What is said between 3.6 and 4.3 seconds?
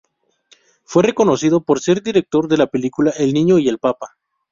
el papa".